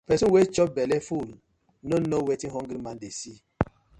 [0.07, 1.29] Person wey chop belle full,
[1.89, 3.37] no know wetin hungry man dey see: